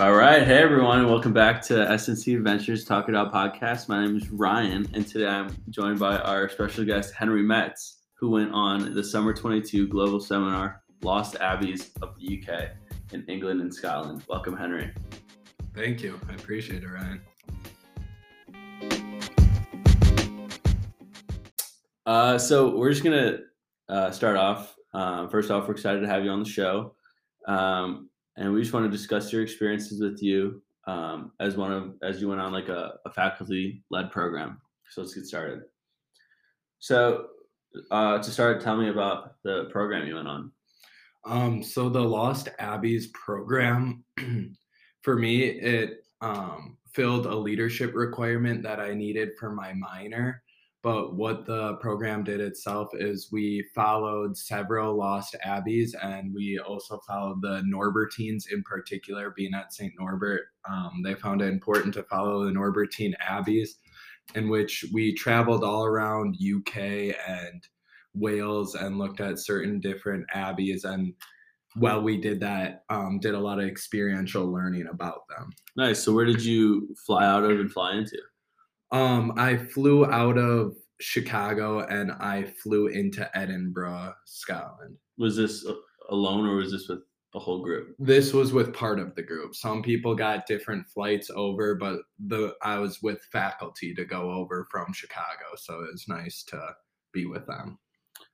All 0.00 0.12
right, 0.12 0.42
hey 0.42 0.58
everyone, 0.58 0.98
and 0.98 1.08
welcome 1.08 1.32
back 1.32 1.62
to 1.66 1.74
SNC 1.74 2.36
Adventures 2.36 2.84
Talk 2.84 3.08
It 3.08 3.14
Out 3.14 3.32
podcast. 3.32 3.88
My 3.88 4.04
name 4.04 4.16
is 4.16 4.28
Ryan, 4.28 4.88
and 4.92 5.06
today 5.06 5.28
I'm 5.28 5.56
joined 5.70 6.00
by 6.00 6.18
our 6.18 6.48
special 6.48 6.84
guest 6.84 7.14
Henry 7.14 7.44
Metz, 7.44 7.98
who 8.14 8.30
went 8.30 8.52
on 8.52 8.92
the 8.92 9.04
Summer 9.04 9.32
22 9.32 9.86
Global 9.86 10.18
Seminar 10.18 10.82
Lost 11.02 11.36
Abbeys 11.36 11.92
of 12.02 12.16
the 12.18 12.42
UK 12.42 12.70
in 13.12 13.24
England 13.28 13.60
and 13.60 13.72
Scotland. 13.72 14.24
Welcome, 14.28 14.56
Henry. 14.56 14.92
Thank 15.76 16.02
you. 16.02 16.18
I 16.28 16.34
appreciate 16.34 16.82
it, 16.82 16.88
Ryan. 16.88 17.20
Uh, 22.04 22.36
so 22.36 22.76
we're 22.76 22.90
just 22.90 23.04
gonna 23.04 23.38
uh, 23.88 24.10
start 24.10 24.36
off. 24.36 24.74
Uh, 24.92 25.28
first 25.28 25.52
off, 25.52 25.68
we're 25.68 25.74
excited 25.74 26.00
to 26.00 26.08
have 26.08 26.24
you 26.24 26.30
on 26.30 26.42
the 26.42 26.50
show. 26.50 26.96
Um, 27.46 28.08
and 28.36 28.52
we 28.52 28.60
just 28.60 28.72
want 28.72 28.84
to 28.84 28.96
discuss 28.96 29.32
your 29.32 29.42
experiences 29.42 30.00
with 30.00 30.22
you 30.22 30.62
um, 30.86 31.32
as 31.40 31.56
one 31.56 31.72
of 31.72 31.94
as 32.02 32.20
you 32.20 32.28
went 32.28 32.40
on 32.40 32.52
like 32.52 32.68
a, 32.68 32.94
a 33.06 33.10
faculty 33.10 33.84
led 33.90 34.10
program. 34.10 34.60
So 34.90 35.00
let's 35.00 35.14
get 35.14 35.26
started. 35.26 35.62
So 36.78 37.26
uh, 37.90 38.18
to 38.18 38.30
start, 38.30 38.60
tell 38.60 38.76
me 38.76 38.88
about 38.88 39.36
the 39.44 39.64
program 39.70 40.06
you 40.06 40.16
went 40.16 40.28
on. 40.28 40.52
Um, 41.26 41.62
so 41.62 41.88
the 41.88 42.00
Lost 42.00 42.48
Abbeys 42.60 43.06
program, 43.14 44.04
for 45.02 45.16
me, 45.16 45.44
it 45.44 46.04
um, 46.20 46.76
filled 46.92 47.26
a 47.26 47.34
leadership 47.34 47.94
requirement 47.94 48.62
that 48.62 48.78
I 48.78 48.94
needed 48.94 49.30
for 49.38 49.50
my 49.50 49.72
minor. 49.72 50.42
But 50.84 51.14
what 51.14 51.46
the 51.46 51.76
program 51.76 52.24
did 52.24 52.42
itself 52.42 52.90
is 52.92 53.32
we 53.32 53.66
followed 53.74 54.36
several 54.36 54.94
lost 54.94 55.34
abbeys 55.42 55.94
and 55.94 56.32
we 56.34 56.58
also 56.58 57.00
followed 57.06 57.40
the 57.40 57.62
Norbertines 57.62 58.52
in 58.52 58.62
particular, 58.64 59.32
being 59.34 59.54
at 59.54 59.72
St. 59.72 59.94
Norbert. 59.98 60.42
Um, 60.68 61.00
they 61.02 61.14
found 61.14 61.40
it 61.40 61.46
important 61.46 61.94
to 61.94 62.02
follow 62.02 62.44
the 62.44 62.50
Norbertine 62.50 63.14
abbeys, 63.18 63.78
in 64.34 64.50
which 64.50 64.84
we 64.92 65.14
traveled 65.14 65.64
all 65.64 65.86
around 65.86 66.36
UK 66.36 66.76
and 67.26 67.66
Wales 68.12 68.74
and 68.74 68.98
looked 68.98 69.22
at 69.22 69.38
certain 69.38 69.80
different 69.80 70.26
abbeys. 70.34 70.84
And 70.84 71.14
while 71.76 72.02
we 72.02 72.20
did 72.20 72.40
that, 72.40 72.84
um, 72.90 73.20
did 73.20 73.32
a 73.32 73.40
lot 73.40 73.58
of 73.58 73.66
experiential 73.66 74.52
learning 74.52 74.88
about 74.88 75.26
them. 75.30 75.50
Nice. 75.78 76.04
So 76.04 76.12
where 76.12 76.26
did 76.26 76.44
you 76.44 76.94
fly 77.06 77.24
out 77.24 77.44
of 77.44 77.58
and 77.58 77.72
fly 77.72 77.94
into? 77.94 78.18
Um, 78.94 79.32
I 79.36 79.56
flew 79.56 80.06
out 80.06 80.38
of 80.38 80.76
Chicago 81.00 81.80
and 81.80 82.12
I 82.12 82.44
flew 82.62 82.86
into 82.86 83.28
Edinburgh, 83.36 84.14
Scotland. 84.24 84.96
Was 85.18 85.36
this 85.36 85.66
alone 86.10 86.46
or 86.46 86.54
was 86.54 86.70
this 86.70 86.88
with 86.88 87.00
the 87.32 87.40
whole 87.40 87.60
group? 87.60 87.96
This 87.98 88.32
was 88.32 88.52
with 88.52 88.72
part 88.72 89.00
of 89.00 89.16
the 89.16 89.22
group. 89.22 89.56
Some 89.56 89.82
people 89.82 90.14
got 90.14 90.46
different 90.46 90.86
flights 90.86 91.28
over, 91.34 91.74
but 91.74 92.02
the 92.24 92.54
I 92.62 92.78
was 92.78 93.02
with 93.02 93.20
faculty 93.32 93.96
to 93.96 94.04
go 94.04 94.30
over 94.30 94.68
from 94.70 94.92
Chicago, 94.92 95.56
so 95.56 95.80
it 95.80 95.90
was 95.90 96.04
nice 96.06 96.44
to 96.44 96.64
be 97.12 97.26
with 97.26 97.44
them. 97.48 97.80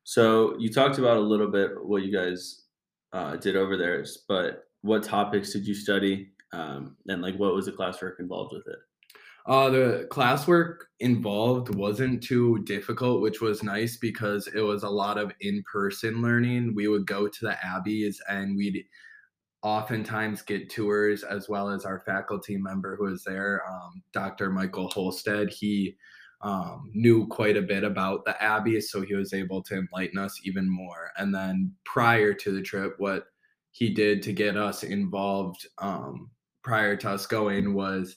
So 0.04 0.58
you 0.58 0.70
talked 0.70 0.98
about 0.98 1.16
a 1.16 1.20
little 1.20 1.50
bit 1.50 1.70
what 1.82 2.02
you 2.02 2.14
guys 2.14 2.64
uh, 3.14 3.36
did 3.36 3.56
over 3.56 3.78
there, 3.78 4.04
but 4.28 4.64
what 4.82 5.04
topics 5.04 5.54
did 5.54 5.66
you 5.66 5.74
study, 5.74 6.32
um, 6.52 6.98
and 7.08 7.22
like 7.22 7.36
what 7.36 7.54
was 7.54 7.64
the 7.64 7.72
classwork 7.72 8.20
involved 8.20 8.52
with 8.52 8.66
it? 8.66 8.78
Uh, 9.46 9.70
the 9.70 10.06
classwork 10.10 10.76
involved 11.00 11.74
wasn't 11.74 12.22
too 12.22 12.62
difficult, 12.64 13.22
which 13.22 13.40
was 13.40 13.62
nice 13.62 13.96
because 13.96 14.46
it 14.48 14.60
was 14.60 14.82
a 14.82 14.88
lot 14.88 15.18
of 15.18 15.32
in 15.40 15.62
person 15.70 16.20
learning. 16.20 16.74
We 16.74 16.88
would 16.88 17.06
go 17.06 17.26
to 17.26 17.38
the 17.40 17.56
abbeys 17.64 18.20
and 18.28 18.56
we'd 18.56 18.84
oftentimes 19.62 20.42
get 20.42 20.70
tours 20.70 21.22
as 21.22 21.48
well 21.48 21.68
as 21.68 21.84
our 21.84 22.00
faculty 22.00 22.56
member 22.56 22.96
who 22.96 23.04
was 23.04 23.24
there, 23.24 23.62
um, 23.68 24.02
Dr. 24.12 24.50
Michael 24.50 24.88
Holstead. 24.88 25.50
He 25.50 25.96
um, 26.42 26.90
knew 26.94 27.26
quite 27.26 27.56
a 27.56 27.62
bit 27.62 27.84
about 27.84 28.24
the 28.24 28.40
abbeys, 28.42 28.90
so 28.90 29.02
he 29.02 29.14
was 29.14 29.34
able 29.34 29.62
to 29.64 29.76
enlighten 29.76 30.18
us 30.18 30.40
even 30.44 30.68
more. 30.68 31.10
And 31.18 31.34
then 31.34 31.74
prior 31.84 32.32
to 32.34 32.52
the 32.52 32.62
trip, 32.62 32.94
what 32.98 33.24
he 33.72 33.90
did 33.90 34.22
to 34.22 34.32
get 34.32 34.56
us 34.56 34.82
involved 34.82 35.66
um, 35.78 36.30
prior 36.64 36.96
to 36.96 37.10
us 37.10 37.26
going 37.26 37.74
was 37.74 38.16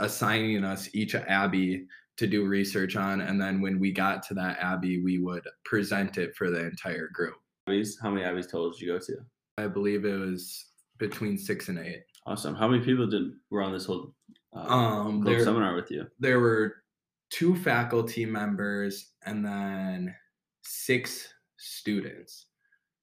assigning 0.00 0.64
us 0.64 0.88
each 0.92 1.14
abbey 1.14 1.86
to 2.16 2.26
do 2.26 2.44
research 2.44 2.96
on 2.96 3.22
and 3.22 3.40
then 3.40 3.60
when 3.60 3.80
we 3.80 3.90
got 3.90 4.22
to 4.22 4.34
that 4.34 4.58
abbey 4.60 5.02
we 5.02 5.18
would 5.18 5.42
present 5.64 6.18
it 6.18 6.34
for 6.36 6.50
the 6.50 6.66
entire 6.66 7.08
group. 7.08 7.36
Abbeys 7.68 7.94
how 8.02 8.10
many 8.10 8.24
abbeys 8.24 8.46
total 8.46 8.70
did 8.70 8.80
you 8.80 8.92
go 8.92 8.98
to? 8.98 9.16
I 9.56 9.68
believe 9.68 10.04
it 10.04 10.18
was 10.18 10.66
between 10.98 11.38
six 11.38 11.68
and 11.68 11.78
eight. 11.78 12.02
Awesome. 12.26 12.54
How 12.54 12.68
many 12.68 12.84
people 12.84 13.06
did 13.06 13.32
were 13.50 13.62
on 13.62 13.72
this 13.72 13.86
whole 13.86 14.14
uh, 14.54 14.60
um 14.60 15.24
there, 15.24 15.42
seminar 15.44 15.74
with 15.74 15.90
you? 15.90 16.06
there 16.18 16.40
were 16.40 16.82
two 17.30 17.56
faculty 17.56 18.26
members 18.26 19.12
and 19.24 19.44
then 19.44 20.14
six 20.62 21.32
students. 21.56 22.46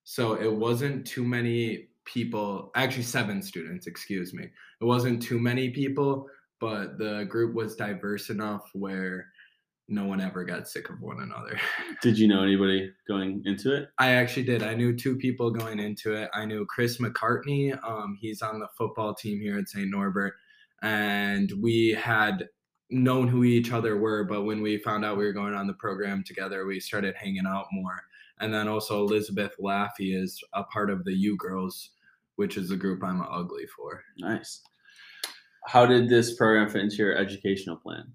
So 0.04 0.34
it 0.34 0.52
wasn't 0.52 1.06
too 1.06 1.24
many 1.24 1.88
people 2.04 2.70
actually 2.76 3.02
seven 3.02 3.42
students 3.42 3.86
excuse 3.86 4.32
me. 4.32 4.44
It 4.80 4.84
wasn't 4.84 5.22
too 5.22 5.40
many 5.40 5.70
people 5.70 6.28
but 6.60 6.98
the 6.98 7.24
group 7.28 7.54
was 7.54 7.76
diverse 7.76 8.30
enough 8.30 8.70
where 8.72 9.26
no 9.88 10.04
one 10.04 10.20
ever 10.20 10.44
got 10.44 10.68
sick 10.68 10.90
of 10.90 11.00
one 11.00 11.20
another. 11.22 11.58
Did 12.02 12.18
you 12.18 12.28
know 12.28 12.42
anybody 12.42 12.92
going 13.06 13.42
into 13.46 13.74
it? 13.74 13.88
I 13.98 14.10
actually 14.10 14.42
did. 14.42 14.62
I 14.62 14.74
knew 14.74 14.94
two 14.94 15.16
people 15.16 15.50
going 15.50 15.78
into 15.78 16.12
it. 16.14 16.28
I 16.34 16.44
knew 16.44 16.66
Chris 16.66 16.98
McCartney. 16.98 17.78
Um, 17.82 18.18
he's 18.20 18.42
on 18.42 18.60
the 18.60 18.68
football 18.76 19.14
team 19.14 19.40
here 19.40 19.58
at 19.58 19.68
St. 19.68 19.90
Norbert. 19.90 20.34
And 20.82 21.50
we 21.62 21.90
had 21.90 22.48
known 22.90 23.28
who 23.28 23.44
each 23.44 23.72
other 23.72 23.96
were, 23.96 24.24
but 24.24 24.42
when 24.42 24.60
we 24.60 24.78
found 24.78 25.04
out 25.04 25.16
we 25.16 25.24
were 25.24 25.32
going 25.32 25.54
on 25.54 25.66
the 25.66 25.74
program 25.74 26.22
together, 26.22 26.66
we 26.66 26.80
started 26.80 27.14
hanging 27.16 27.46
out 27.46 27.66
more. 27.72 28.02
And 28.40 28.52
then 28.52 28.68
also 28.68 29.00
Elizabeth 29.00 29.54
Laffey 29.58 30.14
is 30.14 30.42
a 30.52 30.64
part 30.64 30.90
of 30.90 31.04
the 31.04 31.14
U 31.14 31.36
Girls, 31.38 31.90
which 32.36 32.56
is 32.56 32.68
the 32.68 32.76
group 32.76 33.02
I'm 33.02 33.22
ugly 33.22 33.66
for. 33.74 34.04
Nice 34.18 34.60
how 35.68 35.84
did 35.84 36.08
this 36.08 36.34
program 36.34 36.68
fit 36.68 36.82
into 36.82 36.96
your 36.96 37.16
educational 37.16 37.76
plan? 37.76 38.10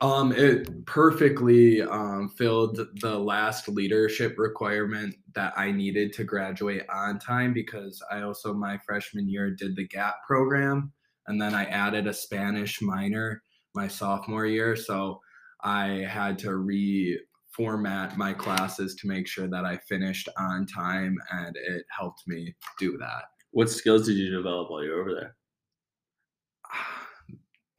Um, 0.00 0.32
it 0.32 0.86
perfectly 0.86 1.82
um, 1.82 2.30
filled 2.36 2.80
the 3.00 3.18
last 3.18 3.68
leadership 3.68 4.38
requirement 4.38 5.14
that 5.34 5.52
I 5.56 5.72
needed 5.72 6.12
to 6.14 6.24
graduate 6.24 6.82
on 6.92 7.18
time 7.18 7.52
because 7.52 8.02
I 8.10 8.22
also 8.22 8.54
my 8.54 8.78
freshman 8.86 9.28
year 9.28 9.50
did 9.50 9.74
the 9.74 9.86
GAP 9.88 10.14
program 10.26 10.92
and 11.26 11.40
then 11.40 11.54
I 11.54 11.64
added 11.64 12.06
a 12.06 12.14
Spanish 12.14 12.80
minor 12.80 13.42
my 13.74 13.88
sophomore 13.88 14.46
year, 14.46 14.76
so 14.76 15.20
I 15.64 16.04
had 16.08 16.38
to 16.40 16.48
reformat 16.48 18.16
my 18.16 18.34
classes 18.34 18.94
to 18.96 19.08
make 19.08 19.26
sure 19.26 19.48
that 19.48 19.64
I 19.64 19.78
finished 19.88 20.28
on 20.38 20.66
time, 20.66 21.16
and 21.30 21.56
it 21.56 21.84
helped 21.96 22.22
me 22.26 22.54
do 22.78 22.98
that. 22.98 23.24
What 23.52 23.70
skills 23.70 24.06
did 24.06 24.16
you 24.16 24.30
develop 24.30 24.70
while 24.70 24.84
you 24.84 24.90
were 24.90 25.00
over 25.00 25.14
there? 25.14 25.36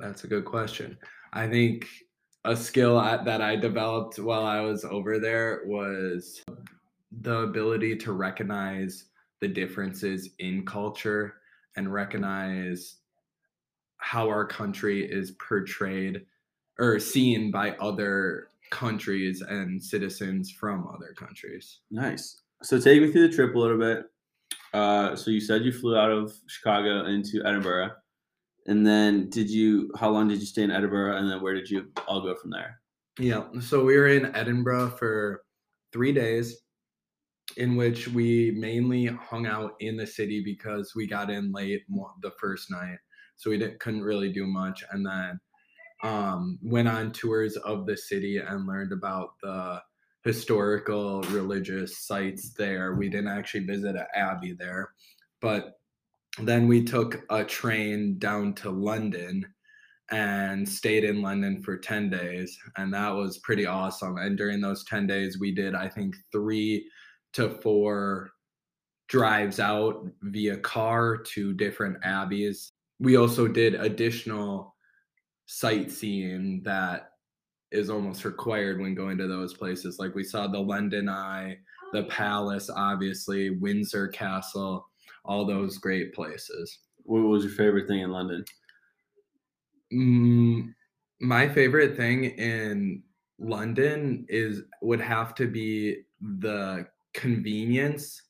That's 0.03 0.25
a 0.25 0.27
good 0.27 0.43
question. 0.43 0.97
I 1.31 1.47
think 1.47 1.87
a 2.43 2.57
skill 2.57 2.95
that 2.99 3.41
I 3.41 3.55
developed 3.55 4.19
while 4.19 4.45
I 4.45 4.59
was 4.59 4.83
over 4.83 5.17
there 5.17 5.61
was 5.65 6.43
the 7.21 7.37
ability 7.39 7.95
to 7.97 8.11
recognize 8.11 9.05
the 9.39 9.47
differences 9.47 10.31
in 10.39 10.65
culture 10.65 11.35
and 11.77 11.93
recognize 11.93 12.97
how 13.97 14.27
our 14.27 14.45
country 14.45 15.09
is 15.09 15.31
portrayed 15.31 16.25
or 16.79 16.99
seen 16.99 17.49
by 17.49 17.71
other 17.77 18.49
countries 18.71 19.41
and 19.41 19.81
citizens 19.81 20.51
from 20.51 20.85
other 20.93 21.13
countries. 21.15 21.79
Nice. 21.91 22.41
So 22.61 22.77
take 22.77 23.01
me 23.01 23.09
through 23.09 23.29
the 23.29 23.33
trip 23.33 23.55
a 23.55 23.59
little 23.59 23.79
bit. 23.79 24.03
Uh, 24.73 25.15
so 25.15 25.31
you 25.31 25.39
said 25.39 25.63
you 25.63 25.71
flew 25.71 25.95
out 25.95 26.11
of 26.11 26.33
Chicago 26.47 27.05
into 27.05 27.41
Edinburgh. 27.45 27.91
And 28.67 28.85
then 28.85 29.29
did 29.29 29.49
you 29.49 29.91
how 29.97 30.09
long 30.09 30.27
did 30.27 30.39
you 30.39 30.45
stay 30.45 30.63
in 30.63 30.71
Edinburgh 30.71 31.17
and 31.17 31.29
then 31.29 31.41
where 31.41 31.53
did 31.53 31.69
you 31.69 31.91
all 32.07 32.21
go 32.21 32.35
from 32.35 32.51
there? 32.51 32.79
Yeah. 33.19 33.43
So 33.59 33.83
we 33.83 33.97
were 33.97 34.07
in 34.07 34.35
Edinburgh 34.35 34.91
for 34.97 35.43
3 35.91 36.13
days 36.13 36.61
in 37.57 37.75
which 37.75 38.07
we 38.07 38.51
mainly 38.51 39.05
hung 39.05 39.45
out 39.45 39.73
in 39.79 39.97
the 39.97 40.07
city 40.07 40.41
because 40.43 40.93
we 40.95 41.05
got 41.05 41.29
in 41.29 41.51
late 41.51 41.83
the 42.21 42.31
first 42.39 42.71
night. 42.71 42.97
So 43.35 43.49
we 43.49 43.57
didn't 43.57 43.79
couldn't 43.79 44.03
really 44.03 44.31
do 44.31 44.47
much 44.47 44.83
and 44.91 45.05
then 45.05 45.39
um, 46.03 46.59
went 46.61 46.87
on 46.87 47.11
tours 47.11 47.55
of 47.57 47.85
the 47.85 47.97
city 47.97 48.37
and 48.37 48.67
learned 48.67 48.91
about 48.91 49.31
the 49.41 49.81
historical 50.23 51.21
religious 51.23 52.05
sites 52.05 52.53
there. 52.53 52.95
We 52.95 53.09
didn't 53.09 53.29
actually 53.29 53.65
visit 53.65 53.95
an 53.95 54.05
abbey 54.15 54.53
there, 54.57 54.91
but 55.41 55.79
then 56.39 56.67
we 56.67 56.83
took 56.83 57.23
a 57.29 57.43
train 57.43 58.17
down 58.17 58.53
to 58.55 58.69
London 58.69 59.45
and 60.11 60.67
stayed 60.67 61.03
in 61.03 61.21
London 61.21 61.61
for 61.61 61.77
10 61.77 62.09
days. 62.09 62.57
And 62.77 62.93
that 62.93 63.09
was 63.09 63.39
pretty 63.39 63.65
awesome. 63.65 64.17
And 64.17 64.37
during 64.37 64.61
those 64.61 64.83
10 64.85 65.07
days, 65.07 65.39
we 65.39 65.53
did, 65.53 65.75
I 65.75 65.87
think, 65.87 66.15
three 66.31 66.87
to 67.33 67.49
four 67.49 68.31
drives 69.07 69.59
out 69.59 70.07
via 70.23 70.57
car 70.57 71.17
to 71.17 71.53
different 71.53 71.97
abbeys. 72.03 72.71
we 72.99 73.15
also 73.17 73.47
did 73.47 73.75
additional 73.75 74.75
sightseeing 75.45 76.61
that 76.63 77.09
is 77.71 77.89
almost 77.89 78.23
required 78.23 78.79
when 78.79 78.95
going 78.95 79.17
to 79.17 79.27
those 79.27 79.53
places. 79.53 79.99
Like 79.99 80.15
we 80.15 80.23
saw 80.23 80.47
the 80.47 80.59
London 80.59 81.09
Eye, 81.09 81.57
the 81.91 82.05
oh. 82.05 82.09
Palace, 82.09 82.69
obviously, 82.69 83.49
Windsor 83.49 84.07
Castle, 84.09 84.87
all 85.25 85.45
those 85.45 85.77
great 85.77 86.13
places. 86.13 86.79
What 87.03 87.19
was 87.19 87.43
your 87.43 87.53
favorite 87.53 87.87
thing 87.87 88.01
in 88.01 88.11
London? 88.11 88.45
Mm, 89.93 90.73
my 91.21 91.47
favorite 91.47 91.95
thing 91.95 92.25
in 92.25 93.03
London 93.39 94.25
is 94.29 94.63
would 94.81 95.01
have 95.01 95.35
to 95.35 95.47
be 95.47 96.03
the 96.21 96.87
convenience 97.13 98.21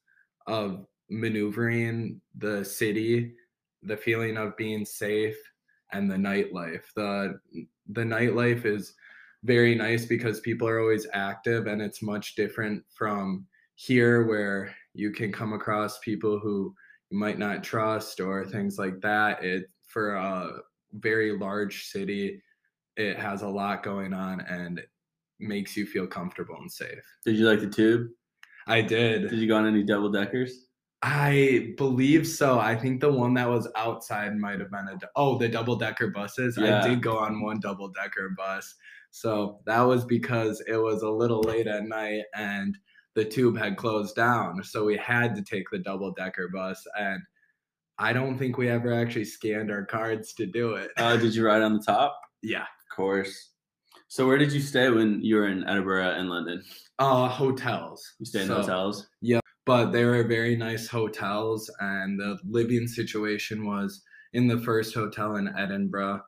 of 0.47 0.85
maneuvering 1.09 2.19
the 2.35 2.63
city, 2.65 3.35
the 3.83 3.97
feeling 3.97 4.37
of 4.37 4.57
being 4.57 4.85
safe, 4.85 5.37
and 5.91 6.09
the 6.11 6.15
nightlife. 6.15 6.83
The 6.95 7.39
the 7.89 8.01
nightlife 8.01 8.65
is 8.65 8.93
very 9.43 9.75
nice 9.75 10.05
because 10.05 10.39
people 10.39 10.67
are 10.67 10.79
always 10.79 11.07
active 11.13 11.67
and 11.67 11.81
it's 11.81 12.01
much 12.01 12.35
different 12.35 12.83
from 12.95 13.45
here 13.75 14.25
where 14.25 14.73
you 14.93 15.11
can 15.11 15.31
come 15.31 15.53
across 15.53 15.99
people 15.99 16.39
who 16.39 16.73
you 17.13 17.19
might 17.19 17.37
not 17.37 17.63
trust 17.63 18.19
or 18.19 18.43
things 18.43 18.79
like 18.79 18.99
that. 19.01 19.43
It 19.43 19.65
for 19.87 20.15
a 20.15 20.49
very 20.93 21.37
large 21.37 21.85
city, 21.85 22.41
it 22.97 23.19
has 23.19 23.43
a 23.43 23.47
lot 23.47 23.83
going 23.83 24.13
on 24.13 24.41
and 24.41 24.81
makes 25.39 25.77
you 25.77 25.85
feel 25.85 26.07
comfortable 26.07 26.55
and 26.59 26.71
safe. 26.71 27.03
Did 27.23 27.35
you 27.35 27.47
like 27.47 27.59
the 27.59 27.69
tube? 27.69 28.07
I 28.65 28.81
did. 28.81 29.29
Did 29.29 29.37
you 29.37 29.47
go 29.47 29.57
on 29.57 29.67
any 29.67 29.83
double 29.83 30.11
deckers? 30.11 30.69
I 31.03 31.75
believe 31.77 32.25
so. 32.25 32.57
I 32.59 32.75
think 32.75 32.99
the 32.99 33.11
one 33.11 33.35
that 33.35 33.47
was 33.47 33.67
outside 33.75 34.35
might 34.35 34.59
have 34.59 34.71
been 34.71 34.87
a 34.87 34.97
oh 35.15 35.37
the 35.37 35.47
double 35.47 35.75
decker 35.75 36.07
buses. 36.07 36.57
Yeah. 36.57 36.83
I 36.83 36.87
did 36.87 37.03
go 37.03 37.19
on 37.19 37.41
one 37.41 37.59
double 37.59 37.89
decker 37.89 38.33
bus. 38.35 38.73
So 39.11 39.59
that 39.67 39.81
was 39.81 40.03
because 40.03 40.63
it 40.65 40.77
was 40.77 41.03
a 41.03 41.09
little 41.09 41.41
late 41.41 41.67
at 41.67 41.83
night 41.83 42.23
and 42.33 42.75
the 43.15 43.25
tube 43.25 43.57
had 43.57 43.77
closed 43.77 44.15
down. 44.15 44.63
So 44.63 44.85
we 44.85 44.97
had 44.97 45.35
to 45.35 45.43
take 45.43 45.65
the 45.71 45.79
double 45.79 46.11
decker 46.13 46.49
bus 46.53 46.83
and 46.97 47.21
I 47.99 48.11
don't 48.11 48.37
think 48.39 48.57
we 48.57 48.69
ever 48.69 48.91
actually 48.93 49.25
scanned 49.25 49.69
our 49.71 49.85
cards 49.85 50.33
to 50.35 50.45
do 50.47 50.73
it. 50.73 50.89
Uh, 50.97 51.15
did 51.15 51.35
you 51.35 51.45
ride 51.45 51.61
on 51.61 51.73
the 51.73 51.83
top? 51.83 52.17
yeah. 52.41 52.63
Of 52.63 52.95
course. 52.95 53.51
So 54.07 54.27
where 54.27 54.37
did 54.37 54.51
you 54.51 54.59
stay 54.61 54.89
when 54.89 55.21
you 55.23 55.35
were 55.37 55.47
in 55.47 55.67
Edinburgh 55.67 56.11
and 56.11 56.29
London? 56.29 56.63
Uh 56.99 57.27
hotels. 57.27 58.03
You 58.19 58.25
stayed 58.25 58.41
in 58.41 58.47
So- 58.47 58.61
hotels. 58.61 59.07
Yeah. 59.21 59.39
But 59.65 59.91
they 59.91 60.03
were 60.05 60.23
very 60.27 60.55
nice 60.57 60.87
hotels 60.87 61.71
and 61.79 62.19
the 62.19 62.37
living 62.43 62.85
situation 62.87 63.65
was 63.65 64.01
in 64.33 64.47
the 64.47 64.57
first 64.59 64.93
hotel 64.93 65.37
in 65.37 65.47
edinburgh 65.57 66.19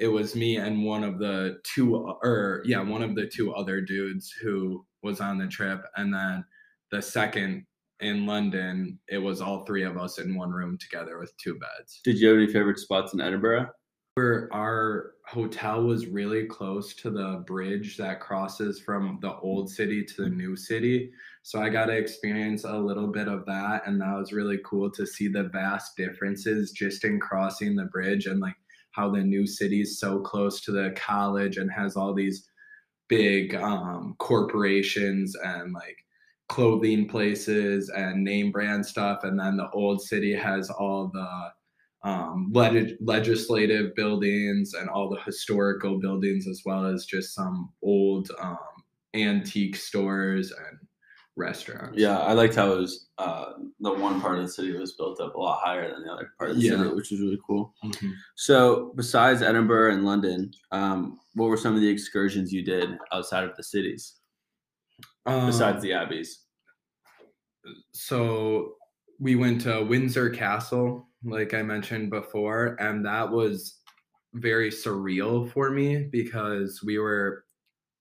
it 0.00 0.08
was 0.08 0.34
me 0.34 0.56
and 0.56 0.84
one 0.84 1.04
of 1.04 1.18
the 1.18 1.60
two 1.62 1.96
or 1.96 2.62
yeah 2.64 2.80
one 2.80 3.02
of 3.02 3.14
the 3.14 3.26
two 3.26 3.52
other 3.52 3.80
dudes 3.80 4.32
who 4.42 4.84
was 5.02 5.20
on 5.20 5.38
the 5.38 5.46
trip 5.46 5.84
and 5.96 6.12
then 6.12 6.44
the 6.90 7.00
second 7.00 7.64
in 8.00 8.26
london 8.26 8.98
it 9.08 9.18
was 9.18 9.40
all 9.40 9.64
three 9.64 9.84
of 9.84 9.98
us 9.98 10.18
in 10.18 10.34
one 10.34 10.50
room 10.50 10.76
together 10.78 11.18
with 11.18 11.36
two 11.36 11.58
beds 11.58 12.00
Did 12.02 12.18
you 12.18 12.28
have 12.28 12.38
any 12.38 12.46
favorite 12.46 12.78
spots 12.78 13.12
in 13.12 13.20
Edinburgh? 13.20 13.70
where 14.14 14.48
our 14.52 15.12
hotel 15.26 15.82
was 15.82 16.06
really 16.06 16.44
close 16.44 16.94
to 16.94 17.10
the 17.10 17.42
bridge 17.46 17.96
that 17.96 18.20
crosses 18.20 18.80
from 18.80 19.18
the 19.22 19.34
old 19.36 19.70
city 19.70 20.04
to 20.04 20.24
the 20.24 20.28
new 20.28 20.56
city. 20.56 21.10
So 21.42 21.62
I 21.62 21.68
got 21.68 21.86
to 21.86 21.96
experience 21.96 22.64
a 22.64 22.76
little 22.76 23.06
bit 23.06 23.28
of 23.28 23.46
that. 23.46 23.86
And 23.86 24.00
that 24.00 24.18
was 24.18 24.32
really 24.32 24.58
cool 24.64 24.90
to 24.90 25.06
see 25.06 25.28
the 25.28 25.44
vast 25.44 25.96
differences 25.96 26.72
just 26.72 27.04
in 27.04 27.20
crossing 27.20 27.76
the 27.76 27.84
bridge 27.84 28.26
and 28.26 28.40
like 28.40 28.56
how 28.92 29.10
the 29.10 29.22
new 29.22 29.46
city 29.46 29.82
is 29.82 29.98
so 29.98 30.20
close 30.20 30.60
to 30.62 30.72
the 30.72 30.94
college 30.96 31.56
and 31.56 31.70
has 31.70 31.96
all 31.96 32.14
these 32.14 32.48
big 33.08 33.54
um, 33.54 34.14
corporations 34.18 35.34
and 35.44 35.72
like 35.72 35.96
clothing 36.48 37.08
places 37.08 37.90
and 37.90 38.24
name 38.24 38.50
brand 38.50 38.84
stuff. 38.84 39.24
And 39.24 39.38
then 39.38 39.56
the 39.56 39.70
old 39.70 40.02
city 40.02 40.34
has 40.34 40.70
all 40.70 41.10
the 41.12 42.08
um, 42.08 42.50
leg- 42.52 42.96
legislative 43.00 43.94
buildings 43.94 44.74
and 44.74 44.88
all 44.88 45.08
the 45.08 45.20
historical 45.20 45.98
buildings, 45.98 46.48
as 46.48 46.62
well 46.64 46.86
as 46.86 47.04
just 47.04 47.34
some 47.34 47.70
old 47.82 48.30
um, 48.40 48.56
antique 49.14 49.76
stores 49.76 50.50
and 50.52 50.78
restaurants. 51.40 51.98
Yeah, 51.98 52.18
I 52.18 52.32
liked 52.34 52.54
how 52.54 52.72
it 52.72 52.76
was. 52.76 53.08
Uh, 53.18 53.54
the 53.80 53.92
one 53.92 54.20
part 54.20 54.38
of 54.38 54.46
the 54.46 54.52
city 54.52 54.72
was 54.76 54.92
built 54.92 55.20
up 55.20 55.34
a 55.34 55.38
lot 55.38 55.60
higher 55.64 55.90
than 55.92 56.04
the 56.04 56.12
other 56.12 56.32
part 56.38 56.50
of 56.50 56.56
the 56.56 56.62
Yeah. 56.62 56.76
city, 56.76 56.88
which 56.94 57.10
was 57.10 57.20
really 57.20 57.40
cool. 57.46 57.74
Mhm. 57.84 58.12
So, 58.36 58.92
besides 58.96 59.42
Edinburgh 59.42 59.94
and 59.94 60.04
London, 60.04 60.52
um, 60.70 61.18
what 61.34 61.48
were 61.48 61.56
some 61.56 61.74
of 61.74 61.80
the 61.80 61.88
excursions 61.88 62.52
you 62.52 62.62
did 62.62 62.98
outside 63.12 63.44
of 63.44 63.56
the 63.56 63.62
cities, 63.62 64.20
besides 65.24 65.76
Um, 65.76 65.80
the 65.82 65.92
abbeys? 65.92 66.44
so 67.92 68.76
we 69.18 69.36
went 69.36 69.60
to 69.62 69.82
Windsor 69.84 70.30
Castle, 70.30 71.08
like 71.24 71.52
I 71.54 71.62
mentioned 71.62 72.10
before, 72.10 72.76
and 72.80 73.04
that 73.04 73.30
was 73.30 73.80
very 74.34 74.70
surreal 74.70 75.50
for 75.50 75.70
me 75.70 76.04
because 76.04 76.82
we 76.82 76.98
were 76.98 77.44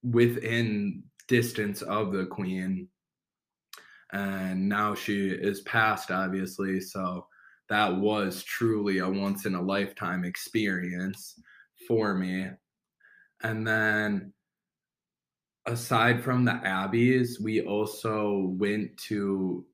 within 0.04 1.04
distance 1.28 1.82
of 1.82 2.14
the 2.14 2.26
queen 2.26 2.88
and 4.12 4.68
now 4.68 4.96
she 4.96 5.30
is 5.30 5.62
passed 5.62 6.12
obviously 6.12 6.80
so 6.80 7.26
that 7.70 7.96
was 7.96 8.44
truly 8.44 8.98
a 8.98 9.08
once 9.08 9.46
in 9.46 9.54
a 9.54 9.62
lifetime 9.62 10.26
experience 10.26 11.40
for 11.88 12.16
me. 12.16 12.48
And 13.44 13.66
then 13.66 14.34
aside 15.66 16.24
from 16.24 16.44
the 16.44 16.60
abbeys 16.64 17.40
we 17.40 17.62
also 17.62 18.56
went 18.58 18.98
to 18.98 19.66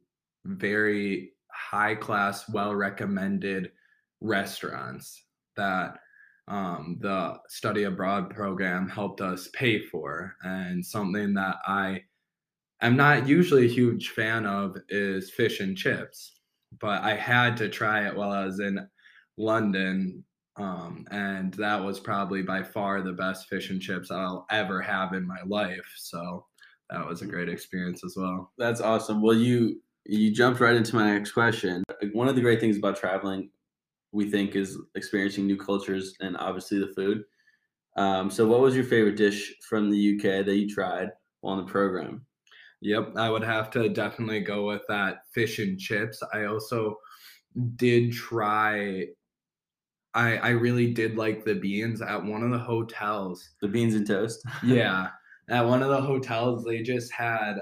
very 0.43 1.31
high 1.51 1.95
class 1.95 2.49
well 2.49 2.75
recommended 2.75 3.71
restaurants 4.19 5.23
that 5.55 5.97
um, 6.47 6.97
the 6.99 7.37
study 7.47 7.83
abroad 7.83 8.29
program 8.29 8.89
helped 8.89 9.21
us 9.21 9.47
pay 9.53 9.83
for 9.85 10.35
and 10.43 10.85
something 10.85 11.33
that 11.33 11.57
i 11.65 12.01
am 12.81 12.95
not 12.95 13.27
usually 13.27 13.66
a 13.66 13.69
huge 13.74 14.10
fan 14.10 14.45
of 14.45 14.77
is 14.89 15.31
fish 15.31 15.60
and 15.60 15.77
chips 15.77 16.40
but 16.80 17.02
i 17.04 17.16
had 17.16 17.56
to 17.57 17.69
try 17.69 18.07
it 18.07 18.16
while 18.16 18.31
i 18.31 18.45
was 18.45 18.59
in 18.59 18.88
london 19.38 20.23
um, 20.57 21.06
and 21.11 21.54
that 21.56 21.83
was 21.83 21.99
probably 21.99 22.42
by 22.42 22.64
far 22.64 23.02
the 23.02 23.11
best 23.11 23.47
fish 23.47 23.69
and 23.69 23.81
chips 23.81 24.11
i'll 24.11 24.45
ever 24.52 24.81
have 24.81 25.14
in 25.14 25.28
my 25.28 25.40
life 25.45 25.94
so 25.97 26.45
that 26.90 27.06
was 27.07 27.21
a 27.21 27.26
great 27.26 27.49
experience 27.49 28.04
as 28.04 28.16
well 28.18 28.52
That's 28.57 28.81
awesome. 28.81 29.21
Well, 29.21 29.35
you 29.35 29.81
you 30.06 30.31
jumped 30.31 30.59
right 30.59 30.76
into 30.76 30.95
my 30.95 31.11
next 31.11 31.31
question. 31.31 31.83
One 32.14 32.28
of 32.28 32.35
the 32.35 32.42
great 32.42 32.59
things 32.59 32.78
about 32.78 32.95
traveling, 32.97 33.49
we 34.11 34.30
think, 34.30 34.56
is 34.56 34.78
experiencing 34.94 35.47
new 35.47 35.57
cultures 35.57 36.16
and 36.19 36.38
obviously 36.38 36.80
the 36.80 36.94
food. 36.95 37.23
Um, 37.97 38.30
so, 38.30 38.45
what 38.45 38.59
was 38.59 38.76
your 38.76 38.83
favorite 38.83 39.18
dish 39.18 39.56
from 39.68 39.90
the 39.90 40.16
UK 40.16 40.45
that 40.45 40.56
you 40.56 40.69
tried 40.69 41.09
on 41.44 41.57
the 41.57 41.71
program? 41.71 42.26
Yep, 42.85 43.13
I 43.18 43.31
would 43.31 43.44
have 43.44 43.71
to 43.71 43.89
definitely 43.89 44.42
go 44.42 44.68
with 44.68 44.83
that 44.89 45.21
fish 45.33 45.57
and 45.57 45.80
chips. 45.80 46.21
I 46.31 46.45
also 46.45 46.97
did 47.77 48.13
try 48.13 49.07
I 50.13 50.37
I 50.37 50.49
really 50.49 50.94
did 50.94 51.18
like 51.18 51.44
the 51.44 51.56
beans 51.56 52.01
at 52.01 52.23
one 52.23 52.44
of 52.44 52.51
the 52.51 52.59
hotels. 52.59 53.49
The 53.61 53.68
beans 53.68 53.95
and 53.95 54.06
toast. 54.07 54.44
Yeah. 54.63 55.09
At 55.49 55.65
one 55.65 55.81
of 55.83 55.89
the 55.89 56.01
hotels 56.01 56.63
they 56.63 56.81
just 56.83 57.11
had 57.11 57.57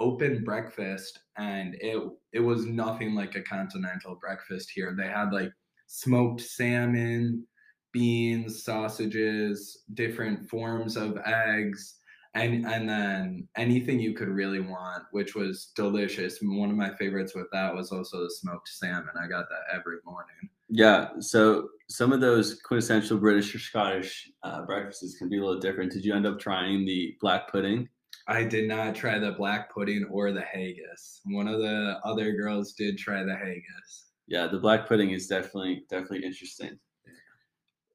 open 0.00 0.42
breakfast 0.42 1.20
and 1.36 1.76
it 1.80 2.02
it 2.32 2.40
was 2.40 2.66
nothing 2.66 3.14
like 3.14 3.36
a 3.36 3.42
continental 3.42 4.16
breakfast 4.16 4.70
here. 4.74 4.94
They 4.96 5.06
had 5.08 5.32
like 5.32 5.52
smoked 5.86 6.40
salmon, 6.40 7.46
beans, 7.92 8.64
sausages, 8.64 9.84
different 9.94 10.48
forms 10.50 10.96
of 10.96 11.16
eggs, 11.24 12.00
and 12.34 12.66
and 12.66 12.88
then 12.88 13.48
anything 13.56 14.00
you 14.00 14.12
could 14.12 14.28
really 14.28 14.60
want, 14.60 15.04
which 15.12 15.34
was 15.34 15.72
delicious. 15.76 16.38
One 16.42 16.70
of 16.70 16.76
my 16.76 16.94
favorites 16.96 17.34
with 17.34 17.46
that 17.52 17.74
was 17.74 17.92
also 17.92 18.24
the 18.24 18.30
smoked 18.30 18.68
salmon. 18.68 19.14
I 19.20 19.28
got 19.28 19.46
that 19.48 19.74
every 19.74 19.98
morning. 20.04 20.50
Yeah. 20.68 21.10
So 21.20 21.68
some 21.88 22.12
of 22.12 22.20
those 22.20 22.60
quintessential 22.62 23.18
British 23.18 23.54
or 23.54 23.58
Scottish 23.58 24.30
uh, 24.42 24.64
breakfasts 24.64 25.16
can 25.18 25.28
be 25.28 25.38
a 25.38 25.40
little 25.44 25.60
different. 25.60 25.92
Did 25.92 26.04
you 26.04 26.14
end 26.14 26.26
up 26.26 26.40
trying 26.40 26.84
the 26.84 27.16
black 27.20 27.50
pudding? 27.50 27.88
I 28.26 28.42
did 28.42 28.68
not 28.68 28.94
try 28.94 29.18
the 29.18 29.32
black 29.32 29.72
pudding 29.72 30.04
or 30.10 30.32
the 30.32 30.42
haggis. 30.42 31.20
One 31.26 31.46
of 31.46 31.60
the 31.60 32.00
other 32.04 32.32
girls 32.32 32.72
did 32.72 32.98
try 32.98 33.22
the 33.22 33.36
haggis. 33.36 34.06
Yeah, 34.26 34.46
the 34.46 34.58
black 34.58 34.88
pudding 34.88 35.10
is 35.10 35.26
definitely 35.26 35.84
definitely 35.88 36.24
interesting. 36.24 36.78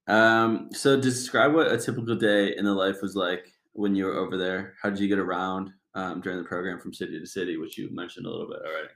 Um, 0.08 0.69
so 0.72 1.00
describe 1.00 1.53
what 1.53 1.72
a 1.72 1.77
typical 1.77 2.15
day 2.15 2.55
in 2.55 2.65
the 2.65 2.74
life 2.74 3.01
was 3.01 3.15
like 3.15 3.46
when 3.73 3.95
you 3.95 4.05
were 4.05 4.17
over 4.17 4.38
there. 4.38 4.75
How 4.81 4.89
did 4.89 4.99
you 4.99 5.07
get 5.07 5.19
around 5.19 5.71
um, 5.95 6.21
during 6.21 6.38
the 6.38 6.47
program 6.47 6.79
from 6.79 6.93
city 6.93 7.19
to 7.19 7.25
city, 7.25 7.57
which 7.57 7.77
you 7.77 7.89
mentioned 7.91 8.25
a 8.25 8.29
little 8.29 8.47
bit 8.47 8.59
already? 8.65 8.89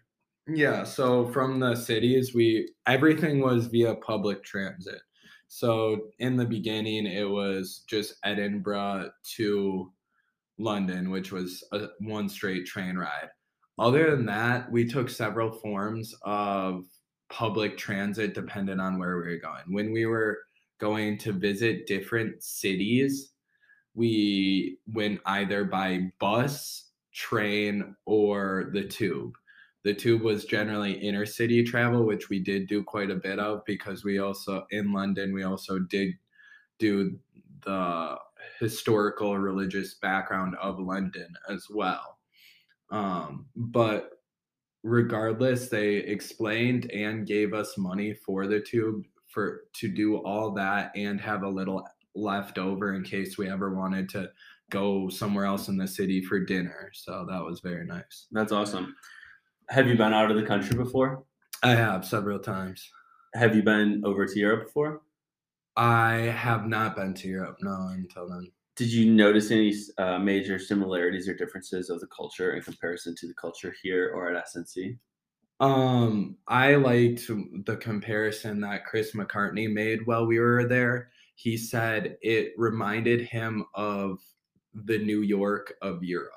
Yeah, 0.48 0.84
so 0.84 1.28
from 1.28 1.60
the 1.60 1.76
cities, 1.76 2.34
we 2.36 2.70
everything 2.86 3.40
was 3.40 3.68
via 3.68 3.96
public 3.96 4.44
transit. 4.44 5.02
So 5.48 6.10
in 6.20 6.36
the 6.36 6.46
beginning, 6.46 7.06
it 7.06 7.30
was 7.30 7.84
just 7.88 8.16
Edinburgh 8.26 9.12
to 9.36 9.94
London, 10.58 11.12
which 11.12 11.32
was 11.32 11.64
a 11.72 11.88
one 12.00 12.28
straight 12.28 12.66
train 12.66 12.98
ride. 12.98 13.30
Other 13.80 14.12
than 14.12 14.26
that, 14.26 14.72
we 14.72 14.86
took 14.86 15.10
several 15.10 15.52
forms 15.52 16.14
of 16.24 16.86
public 17.30 17.78
transit 17.78 18.34
depending 18.34 18.80
on 18.80 19.00
where 19.00 19.18
we 19.18 19.30
were 19.30 19.38
going. 19.38 19.64
When 19.68 19.92
we 19.92 20.06
were 20.06 20.40
going 20.80 21.18
to 21.20 21.32
visit 21.32 21.88
different 21.88 22.44
cities, 22.44 23.33
we 23.96 24.80
went 24.88 25.22
either 25.26 25.66
by 25.66 26.12
bus, 26.20 26.92
train, 27.14 27.96
or 28.06 28.70
the 28.74 28.84
tube. 28.84 29.34
The 29.84 29.94
tube 29.94 30.22
was 30.22 30.46
generally 30.46 31.02
intercity 31.02 31.66
travel, 31.66 32.06
which 32.06 32.30
we 32.30 32.40
did 32.40 32.68
do 32.68 32.84
quite 32.84 33.12
a 33.12 33.16
bit 33.16 33.38
of 33.38 33.66
because 33.66 34.04
we 34.04 34.20
also, 34.20 34.66
in 34.72 34.94
London, 34.94 35.34
we 35.34 35.44
also 35.44 35.80
did 35.80 36.14
do 36.80 37.20
the 37.66 38.18
historical 38.60 39.38
religious 39.38 39.96
background 39.96 40.56
of 40.62 40.80
London 40.80 41.34
as 41.50 41.68
well. 41.70 42.18
Um, 42.92 43.48
but 43.56 44.12
regardless, 44.84 45.70
they 45.70 45.96
explained 45.96 46.92
and 46.92 47.28
gave 47.28 47.54
us 47.54 47.78
money 47.78 48.14
for 48.14 48.48
the 48.48 48.60
tube 48.60 49.04
for 49.28 49.64
to 49.74 49.88
do 49.88 50.18
all 50.18 50.52
that 50.52 50.92
and 50.96 51.20
have 51.20 51.44
a 51.44 51.50
little 51.50 51.88
left 52.16 52.58
over 52.58 52.94
in 52.94 53.04
case 53.04 53.38
we 53.38 53.50
ever 53.50 53.74
wanted 53.74 54.10
to 54.10 54.30
go 54.70 55.10
somewhere 55.10 55.46
else 55.46 55.68
in 55.68 55.78
the 55.78 55.88
city 55.88 56.24
for 56.24 56.40
dinner. 56.40 56.90
So 56.94 57.26
that 57.30 57.44
was 57.44 57.60
very 57.60 57.86
nice. 57.86 58.28
That's 58.32 58.52
awesome. 58.52 58.96
Have 59.70 59.88
you 59.88 59.96
been 59.96 60.14
out 60.14 60.32
of 60.32 60.38
the 60.38 60.46
country 60.46 60.76
before? 60.76 61.24
I 61.62 61.72
have 61.72 62.06
several 62.06 62.40
times. 62.40 62.90
Have 63.36 63.56
you 63.56 63.64
been 63.64 64.04
over 64.06 64.26
to 64.26 64.40
Europe 64.40 64.66
before? 64.66 65.02
I 65.76 66.14
have 66.14 66.68
not 66.68 66.96
been 66.96 67.14
to 67.16 67.28
Europe, 67.28 67.58
no, 67.62 67.90
until 67.94 68.30
then. 68.30 68.52
Did 68.76 68.92
you 68.92 69.12
notice 69.12 69.52
any 69.52 69.74
uh, 69.98 70.20
major 70.20 70.60
similarities 70.60 71.28
or 71.28 71.36
differences 71.36 71.90
of 71.90 72.00
the 72.00 72.08
culture 72.08 72.54
in 72.54 72.62
comparison 72.62 73.16
to 73.16 73.28
the 73.28 73.34
culture 73.36 73.74
here 73.82 74.12
or 74.16 74.34
at 74.34 74.46
SNC? 74.48 74.98
Um, 75.60 76.38
I 76.48 76.76
liked 76.76 77.28
the 77.28 77.78
comparison 77.78 78.60
that 78.62 78.86
Chris 78.86 79.14
McCartney 79.14 79.72
made 79.72 80.06
while 80.06 80.26
we 80.26 80.40
were 80.40 80.68
there. 80.68 81.12
He 81.36 81.58
said 81.58 82.18
it 82.22 82.54
reminded 82.58 83.22
him 83.22 83.66
of 83.74 84.20
the 84.74 84.98
New 84.98 85.22
York 85.22 85.74
of 85.82 86.04
Europe. 86.04 86.32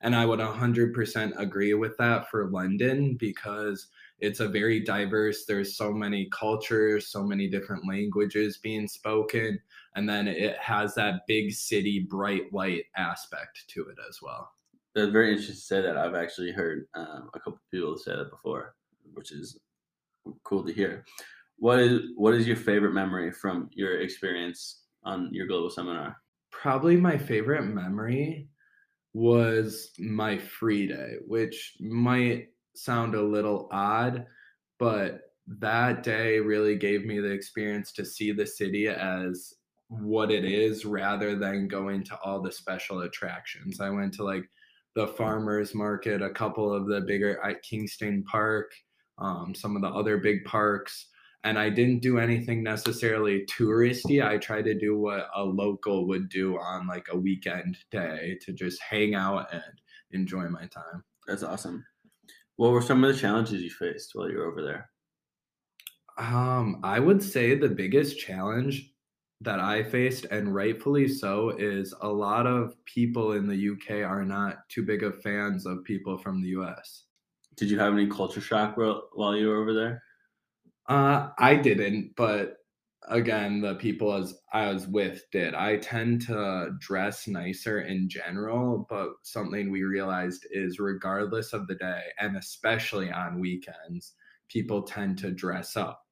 And 0.00 0.14
I 0.14 0.26
would 0.26 0.38
100% 0.38 1.38
agree 1.38 1.74
with 1.74 1.96
that 1.96 2.30
for 2.30 2.50
London 2.50 3.16
because 3.18 3.88
it's 4.20 4.40
a 4.40 4.48
very 4.48 4.80
diverse 4.80 5.44
there's 5.44 5.76
so 5.76 5.92
many 5.92 6.28
cultures 6.32 7.08
so 7.08 7.22
many 7.22 7.48
different 7.48 7.86
languages 7.86 8.58
being 8.58 8.88
spoken 8.88 9.58
and 9.94 10.08
then 10.08 10.26
it 10.26 10.56
has 10.58 10.94
that 10.94 11.20
big 11.26 11.52
city 11.52 12.00
bright 12.00 12.52
light 12.52 12.84
aspect 12.96 13.64
to 13.68 13.82
it 13.88 13.96
as 14.08 14.20
well. 14.22 14.52
That's 14.94 15.12
very 15.12 15.30
interesting 15.30 15.54
to 15.54 15.60
say 15.60 15.82
that. 15.82 15.96
I've 15.96 16.14
actually 16.14 16.50
heard 16.50 16.86
um, 16.94 17.30
a 17.32 17.40
couple 17.40 17.60
people 17.70 17.96
say 17.96 18.16
that 18.16 18.30
before 18.30 18.74
which 19.14 19.32
is 19.32 19.58
cool 20.44 20.64
to 20.64 20.72
hear 20.72 21.04
what 21.58 21.78
is 21.78 22.00
what 22.16 22.34
is 22.34 22.46
your 22.46 22.56
favorite 22.56 22.92
memory 22.92 23.30
from 23.30 23.68
your 23.72 24.00
experience 24.00 24.82
on 25.04 25.28
your 25.32 25.46
global 25.46 25.70
seminar 25.70 26.16
probably 26.50 26.96
my 26.96 27.16
favorite 27.16 27.64
memory 27.64 28.48
was 29.14 29.90
my 29.98 30.38
free 30.38 30.86
day 30.86 31.16
which 31.26 31.76
might 31.80 32.48
sound 32.78 33.14
a 33.14 33.22
little 33.22 33.68
odd, 33.72 34.26
but 34.78 35.32
that 35.46 36.02
day 36.02 36.38
really 36.38 36.76
gave 36.76 37.04
me 37.04 37.20
the 37.20 37.30
experience 37.30 37.92
to 37.92 38.04
see 38.04 38.32
the 38.32 38.46
city 38.46 38.88
as 38.88 39.54
what 39.88 40.30
it 40.30 40.44
is 40.44 40.84
rather 40.84 41.34
than 41.34 41.68
going 41.68 42.04
to 42.04 42.18
all 42.22 42.40
the 42.40 42.52
special 42.52 43.00
attractions. 43.00 43.80
I 43.80 43.90
went 43.90 44.12
to 44.14 44.24
like 44.24 44.44
the 44.94 45.06
farmers 45.06 45.74
market, 45.74 46.22
a 46.22 46.30
couple 46.30 46.72
of 46.72 46.86
the 46.86 47.00
bigger 47.00 47.42
at 47.44 47.62
Kingston 47.62 48.22
Park, 48.24 48.70
um, 49.18 49.54
some 49.54 49.74
of 49.74 49.82
the 49.82 49.88
other 49.88 50.18
big 50.18 50.44
parks, 50.44 51.08
and 51.44 51.58
I 51.58 51.70
didn't 51.70 52.00
do 52.00 52.18
anything 52.18 52.62
necessarily 52.62 53.46
touristy. 53.46 54.24
I 54.24 54.38
tried 54.38 54.64
to 54.66 54.74
do 54.74 54.98
what 54.98 55.28
a 55.34 55.42
local 55.42 56.06
would 56.08 56.28
do 56.28 56.58
on 56.58 56.86
like 56.86 57.06
a 57.10 57.16
weekend 57.16 57.78
day 57.90 58.38
to 58.42 58.52
just 58.52 58.82
hang 58.82 59.14
out 59.14 59.52
and 59.52 59.62
enjoy 60.10 60.48
my 60.48 60.66
time. 60.66 61.04
That's 61.26 61.42
awesome. 61.42 61.84
What 62.56 62.72
were 62.72 62.82
some 62.82 63.04
of 63.04 63.14
the 63.14 63.20
challenges 63.20 63.62
you 63.62 63.70
faced 63.70 64.10
while 64.14 64.28
you 64.28 64.38
were 64.38 64.50
over 64.50 64.62
there? 64.62 64.90
Um, 66.18 66.80
I 66.82 66.98
would 66.98 67.22
say 67.22 67.54
the 67.54 67.68
biggest 67.68 68.18
challenge 68.18 68.92
that 69.40 69.60
I 69.60 69.84
faced, 69.84 70.24
and 70.32 70.52
rightfully 70.52 71.06
so, 71.06 71.50
is 71.50 71.94
a 72.00 72.08
lot 72.08 72.48
of 72.48 72.74
people 72.84 73.32
in 73.32 73.46
the 73.46 73.70
UK 73.70 74.04
are 74.04 74.24
not 74.24 74.68
too 74.68 74.82
big 74.82 75.04
of 75.04 75.22
fans 75.22 75.64
of 75.64 75.84
people 75.84 76.18
from 76.18 76.42
the 76.42 76.48
US. 76.48 77.04
Did 77.56 77.70
you 77.70 77.78
have 77.78 77.92
any 77.92 78.08
culture 78.08 78.40
shock 78.40 78.76
while 78.76 79.36
you 79.36 79.48
were 79.48 79.58
over 79.58 79.72
there? 79.72 80.02
Uh, 80.88 81.30
I 81.38 81.56
didn't, 81.56 82.14
but 82.16 82.56
again, 83.08 83.60
the 83.60 83.74
people 83.74 84.12
as 84.12 84.34
I 84.52 84.72
was 84.72 84.86
with 84.86 85.22
did. 85.32 85.54
I 85.54 85.76
tend 85.78 86.22
to 86.26 86.70
dress 86.80 87.26
nicer 87.28 87.82
in 87.82 88.08
general, 88.08 88.86
but 88.88 89.10
something 89.22 89.70
we 89.70 89.82
realized 89.82 90.46
is 90.50 90.78
regardless 90.78 91.52
of 91.52 91.66
the 91.66 91.74
day, 91.74 92.02
and 92.18 92.36
especially 92.36 93.10
on 93.10 93.40
weekends, 93.40 94.14
people 94.48 94.82
tend 94.82 95.18
to 95.18 95.30
dress 95.30 95.76
up. 95.76 96.02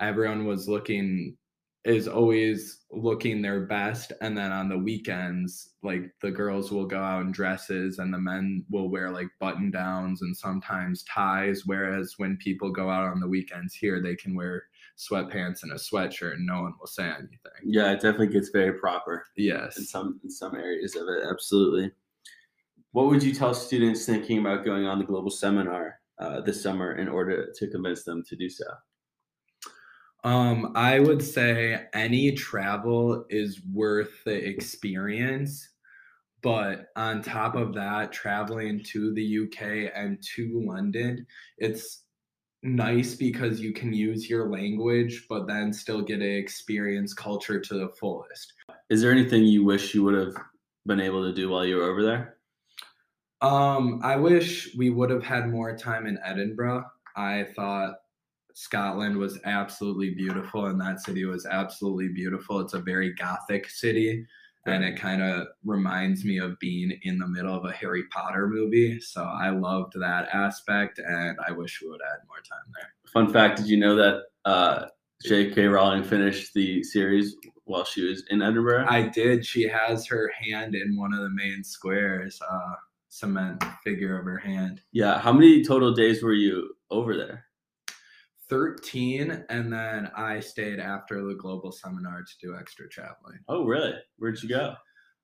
Everyone 0.00 0.46
was 0.46 0.68
looking 0.68 1.36
is 1.84 2.08
always 2.08 2.84
looking 2.90 3.40
their 3.40 3.60
best 3.66 4.12
and 4.20 4.36
then 4.36 4.50
on 4.50 4.68
the 4.68 4.76
weekends 4.76 5.74
like 5.82 6.10
the 6.20 6.30
girls 6.30 6.72
will 6.72 6.86
go 6.86 7.00
out 7.00 7.22
in 7.22 7.30
dresses 7.30 7.98
and 7.98 8.12
the 8.12 8.18
men 8.18 8.64
will 8.68 8.88
wear 8.88 9.10
like 9.10 9.28
button 9.38 9.70
downs 9.70 10.22
and 10.22 10.36
sometimes 10.36 11.04
ties 11.04 11.62
whereas 11.66 12.14
when 12.16 12.36
people 12.38 12.70
go 12.70 12.90
out 12.90 13.08
on 13.08 13.20
the 13.20 13.28
weekends 13.28 13.74
here 13.74 14.02
they 14.02 14.16
can 14.16 14.34
wear 14.34 14.64
sweatpants 14.98 15.62
and 15.62 15.72
a 15.72 15.76
sweatshirt 15.76 16.34
and 16.34 16.46
no 16.46 16.62
one 16.62 16.74
will 16.78 16.86
say 16.86 17.04
anything. 17.04 17.38
Yeah, 17.64 17.92
it 17.92 17.96
definitely 17.96 18.28
gets 18.28 18.50
very 18.50 18.72
proper. 18.72 19.26
Yes. 19.36 19.78
In 19.78 19.84
some 19.84 20.20
in 20.24 20.30
some 20.30 20.56
areas 20.56 20.96
of 20.96 21.08
it, 21.08 21.22
absolutely. 21.30 21.92
What 22.92 23.06
would 23.06 23.22
you 23.22 23.32
tell 23.32 23.54
students 23.54 24.04
thinking 24.04 24.40
about 24.40 24.64
going 24.64 24.86
on 24.86 24.98
the 24.98 25.04
global 25.04 25.30
seminar 25.30 26.00
uh, 26.18 26.40
this 26.40 26.62
summer 26.62 26.96
in 26.96 27.08
order 27.08 27.52
to 27.54 27.68
convince 27.68 28.02
them 28.02 28.24
to 28.28 28.36
do 28.36 28.48
so? 28.48 28.64
Um, 30.28 30.72
I 30.74 31.00
would 31.00 31.22
say 31.22 31.86
any 31.94 32.32
travel 32.32 33.24
is 33.30 33.62
worth 33.72 34.24
the 34.26 34.34
experience. 34.34 35.66
But 36.42 36.88
on 36.96 37.22
top 37.22 37.56
of 37.56 37.72
that, 37.76 38.12
traveling 38.12 38.82
to 38.92 39.14
the 39.14 39.44
UK 39.44 39.90
and 39.94 40.22
to 40.34 40.62
London, 40.66 41.26
it's 41.56 42.02
nice 42.62 43.14
because 43.14 43.58
you 43.58 43.72
can 43.72 43.94
use 43.94 44.28
your 44.28 44.50
language, 44.50 45.24
but 45.30 45.46
then 45.46 45.72
still 45.72 46.02
get 46.02 46.18
to 46.18 46.28
experience 46.28 47.14
culture 47.14 47.58
to 47.58 47.74
the 47.78 47.88
fullest. 47.98 48.52
Is 48.90 49.00
there 49.00 49.10
anything 49.10 49.44
you 49.44 49.64
wish 49.64 49.94
you 49.94 50.04
would 50.04 50.14
have 50.14 50.36
been 50.84 51.00
able 51.00 51.22
to 51.22 51.32
do 51.32 51.48
while 51.48 51.64
you 51.64 51.76
were 51.76 51.90
over 51.90 52.02
there? 52.02 52.36
Um, 53.40 54.02
I 54.04 54.16
wish 54.16 54.76
we 54.76 54.90
would 54.90 55.08
have 55.08 55.24
had 55.24 55.48
more 55.48 55.74
time 55.74 56.06
in 56.06 56.18
Edinburgh. 56.22 56.84
I 57.16 57.46
thought 57.56 57.94
Scotland 58.58 59.16
was 59.16 59.38
absolutely 59.44 60.10
beautiful 60.10 60.66
and 60.66 60.80
that 60.80 61.00
city 61.00 61.24
was 61.24 61.46
absolutely 61.46 62.08
beautiful. 62.08 62.58
It's 62.58 62.74
a 62.74 62.80
very 62.80 63.14
gothic 63.14 63.70
city 63.70 64.26
and 64.66 64.82
it 64.82 64.98
kind 64.98 65.22
of 65.22 65.46
reminds 65.64 66.24
me 66.24 66.38
of 66.38 66.58
being 66.58 66.98
in 67.02 67.18
the 67.18 67.26
middle 67.28 67.54
of 67.54 67.64
a 67.64 67.72
Harry 67.72 68.02
Potter 68.10 68.48
movie. 68.48 69.00
So 69.00 69.22
I 69.22 69.50
loved 69.50 69.92
that 70.00 70.28
aspect, 70.32 70.98
and 70.98 71.38
I 71.46 71.52
wish 71.52 71.80
we 71.80 71.88
would 71.88 72.00
add 72.02 72.26
more 72.26 72.38
time 72.38 72.72
there. 72.74 72.92
Fun 73.12 73.32
fact: 73.32 73.58
Did 73.58 73.68
you 73.68 73.76
know 73.76 73.94
that 73.94 74.22
uh, 74.44 74.86
J.K. 75.24 75.66
Rowling 75.66 76.02
finished 76.02 76.52
the 76.52 76.82
series 76.82 77.36
while 77.64 77.84
she 77.84 78.08
was 78.08 78.24
in 78.28 78.42
Edinburgh? 78.42 78.86
I 78.88 79.02
did. 79.08 79.46
She 79.46 79.68
has 79.68 80.04
her 80.06 80.32
hand 80.36 80.74
in 80.74 80.96
one 80.96 81.14
of 81.14 81.20
the 81.20 81.30
main 81.30 81.62
squares, 81.62 82.40
uh, 82.50 82.74
cement 83.08 83.64
figure 83.84 84.18
of 84.18 84.24
her 84.26 84.38
hand. 84.38 84.82
Yeah. 84.92 85.18
How 85.20 85.32
many 85.32 85.64
total 85.64 85.94
days 85.94 86.22
were 86.22 86.34
you 86.34 86.74
over 86.90 87.16
there? 87.16 87.47
13 88.48 89.44
and 89.48 89.72
then 89.72 90.10
i 90.16 90.40
stayed 90.40 90.78
after 90.78 91.22
the 91.22 91.34
global 91.34 91.70
seminar 91.72 92.22
to 92.22 92.46
do 92.46 92.56
extra 92.58 92.88
traveling. 92.88 93.38
Oh 93.48 93.64
really? 93.64 93.94
Where'd 94.16 94.42
you 94.42 94.48
go? 94.48 94.74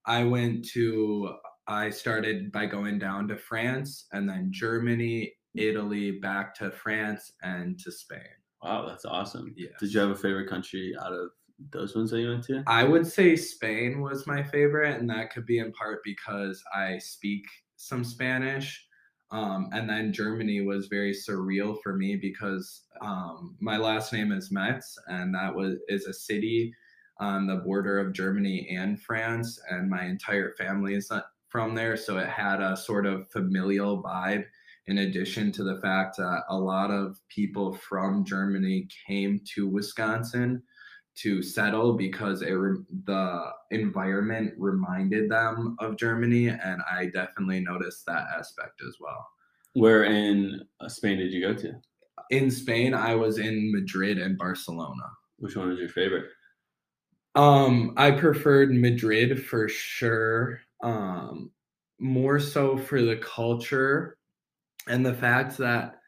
I 0.07 0.25
went 0.25 0.67
to 0.71 1.35
i 1.67 1.89
started 1.91 2.53
by 2.53 2.67
going 2.67 2.99
down 2.99 3.27
to 3.29 3.37
france 3.37 4.07
and 4.13 4.29
then 4.29 4.49
germany 4.53 5.33
italy 5.55 6.19
back 6.21 6.55
to 6.57 6.71
france 6.71 7.33
and 7.43 7.79
to 7.79 7.91
spain. 7.91 8.21
Wow 8.63 8.87
that's 8.87 9.05
awesome. 9.05 9.55
Yeah 9.57 9.69
did 9.81 9.93
you 9.93 10.01
have 10.01 10.11
a 10.11 10.17
favorite 10.17 10.49
country 10.49 10.95
out 11.01 11.13
of 11.13 11.31
those 11.71 11.95
ones 11.95 12.11
that 12.11 12.21
you 12.21 12.29
went 12.29 12.45
to? 12.45 12.65
I 12.67 12.85
would 12.85 13.07
say 13.07 13.37
spain 13.37 14.01
was 14.01 14.27
my 14.27 14.43
favorite 14.43 14.99
and 14.99 15.09
that 15.11 15.33
could 15.33 15.47
be 15.47 15.59
in 15.59 15.73
part 15.73 16.01
because 16.05 16.63
i 16.75 16.99
speak 16.99 17.45
some 17.77 18.05
spanish 18.05 18.87
Um, 19.35 19.69
and 19.73 19.91
then 19.91 20.13
Germany 20.13 20.61
was 20.61 20.87
very 20.87 21.13
surreal 21.13 21.77
for 21.83 21.97
me 21.97 22.15
because 22.15 22.83
um, 23.01 23.57
my 23.61 23.77
last 23.77 24.13
name 24.13 24.31
is 24.31 24.53
Metz, 24.53 24.97
and 25.09 25.35
that 25.35 25.53
was 25.53 25.75
is 25.89 26.07
a 26.07 26.15
city 26.15 26.73
on 27.19 27.49
the 27.49 27.57
border 27.57 27.99
of 27.99 28.13
Germany 28.13 28.69
and 28.71 29.03
France, 29.03 29.59
and 29.69 29.91
my 29.91 30.05
entire 30.05 30.55
family 30.57 30.95
is 30.95 31.11
from 31.49 31.75
there, 31.75 31.97
so 31.97 32.19
it 32.19 32.29
had 32.29 32.61
a 32.61 32.77
sort 32.77 33.07
of 33.07 33.29
familial 33.33 34.05
vibe. 34.05 34.45
In 34.87 34.99
addition 34.99 35.51
to 35.53 35.65
the 35.65 35.81
fact 35.81 36.17
that 36.19 36.43
a 36.49 36.57
lot 36.57 36.93
of 36.93 37.19
people 37.29 37.75
from 37.75 38.25
Germany 38.25 38.87
came 39.09 39.41
to 39.57 39.67
Wisconsin 39.67 40.63
to 41.17 41.43
settle 41.43 41.95
because 41.95 42.43
it 42.43 42.55
the 43.07 43.51
environment 43.71 44.55
reminded 44.59 45.31
them 45.31 45.77
of 45.81 45.97
Germany, 45.97 46.49
and 46.49 46.83
I 46.91 47.07
definitely 47.07 47.61
noticed 47.61 48.05
that 48.07 48.27
aspect 48.37 48.83
as 48.87 48.97
well. 49.01 49.27
Where 49.75 50.05
in 50.05 50.63
uh, 50.81 50.89
Spain 50.89 51.19
did 51.19 51.33
you 51.33 51.41
go 51.41 51.55
to? 51.55 51.75
In 52.31 52.51
Spain, 52.51 52.95
I 52.95 53.15
was 53.15 53.39
in 53.39 53.73
Madrid 53.73 54.19
and 54.19 54.39
Barcelona. 54.39 55.11
Which 55.39 55.57
one 55.57 55.69
was 55.69 55.79
your 55.79 55.89
favorite? 55.89 56.27
Um, 57.35 57.95
I 57.97 58.13
preferred 58.13 58.73
Madrid 58.73 59.45
for 59.45 59.69
sure. 59.69 60.61
Um, 60.83 61.51
more 61.99 62.39
so 62.39 62.77
for 62.77 63.03
the 63.03 63.17
culture 63.17 64.19
and 64.89 65.05
the 65.05 65.15
fact 65.15 65.57
that 65.59 66.01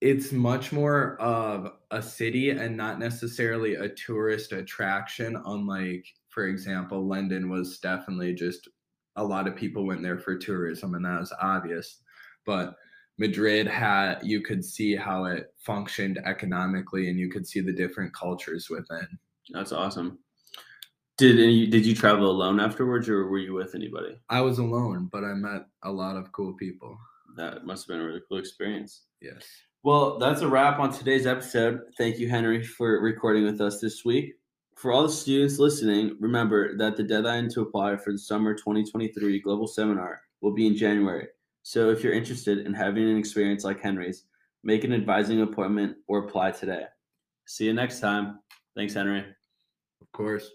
it's 0.00 0.32
much 0.32 0.72
more 0.72 1.20
of 1.20 1.72
a 1.90 2.00
city 2.00 2.50
and 2.50 2.76
not 2.76 2.98
necessarily 2.98 3.74
a 3.74 3.88
tourist 3.90 4.52
attraction 4.52 5.36
unlike 5.46 6.06
for 6.30 6.46
example 6.46 7.06
london 7.06 7.50
was 7.50 7.78
definitely 7.80 8.34
just 8.34 8.68
a 9.16 9.24
lot 9.24 9.46
of 9.46 9.56
people 9.56 9.86
went 9.86 10.02
there 10.02 10.18
for 10.18 10.36
tourism 10.36 10.94
and 10.94 11.04
that 11.04 11.20
was 11.20 11.32
obvious. 11.40 11.98
But 12.46 12.76
madrid 13.18 13.66
had 13.66 14.20
you 14.22 14.40
could 14.40 14.64
see 14.64 14.96
how 14.96 15.26
it 15.26 15.52
functioned 15.58 16.18
economically 16.24 17.10
and 17.10 17.18
you 17.18 17.30
could 17.30 17.46
see 17.46 17.60
the 17.60 17.72
different 17.72 18.14
cultures 18.14 18.68
within. 18.70 19.06
That's 19.50 19.72
awesome. 19.72 20.18
Did 21.18 21.38
any, 21.38 21.66
did 21.66 21.84
you 21.84 21.94
travel 21.94 22.30
alone 22.30 22.60
afterwards 22.60 23.10
or 23.10 23.26
were 23.26 23.38
you 23.38 23.52
with 23.52 23.74
anybody? 23.74 24.18
I 24.30 24.40
was 24.40 24.58
alone 24.58 25.08
but 25.12 25.24
i 25.24 25.34
met 25.34 25.66
a 25.82 25.90
lot 25.90 26.16
of 26.16 26.32
cool 26.32 26.54
people. 26.54 26.96
That 27.36 27.66
must 27.66 27.86
have 27.86 27.94
been 27.94 28.04
a 28.04 28.06
really 28.06 28.22
cool 28.28 28.38
experience. 28.38 29.02
Yes 29.20 29.44
well, 29.82 30.18
that's 30.18 30.42
a 30.42 30.48
wrap 30.48 30.78
on 30.78 30.92
today's 30.92 31.26
episode. 31.26 31.80
Thank 31.96 32.18
you, 32.18 32.28
Henry, 32.28 32.62
for 32.62 33.00
recording 33.00 33.44
with 33.44 33.60
us 33.60 33.80
this 33.80 34.04
week. 34.04 34.34
For 34.76 34.92
all 34.92 35.02
the 35.02 35.12
students 35.12 35.58
listening, 35.58 36.16
remember 36.20 36.76
that 36.76 36.96
the 36.96 37.02
deadline 37.02 37.48
to 37.50 37.62
apply 37.62 37.96
for 37.96 38.12
the 38.12 38.18
summer 38.18 38.54
2023 38.54 39.40
global 39.40 39.66
seminar 39.66 40.20
will 40.40 40.52
be 40.52 40.66
in 40.66 40.76
January. 40.76 41.28
So 41.62 41.90
if 41.90 42.02
you're 42.02 42.12
interested 42.12 42.66
in 42.66 42.74
having 42.74 43.08
an 43.08 43.16
experience 43.16 43.64
like 43.64 43.80
Henry's, 43.80 44.24
make 44.62 44.84
an 44.84 44.92
advising 44.92 45.42
appointment 45.42 45.96
or 46.08 46.24
apply 46.24 46.52
today. 46.52 46.84
See 47.46 47.66
you 47.66 47.72
next 47.72 48.00
time. 48.00 48.40
Thanks, 48.74 48.94
Henry. 48.94 49.24
Of 50.00 50.12
course. 50.12 50.50